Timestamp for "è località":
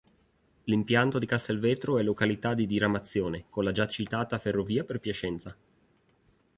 1.99-2.55